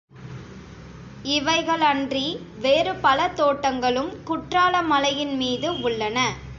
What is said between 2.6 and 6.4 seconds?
வேறுபல தோட்டங்களும் குற்றாலமலையின்மீது உள்ளன.